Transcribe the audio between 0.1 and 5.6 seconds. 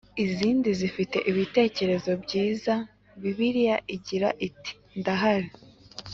izindi zifite ibitekerezo byiza Bibiliya igira iti ndaari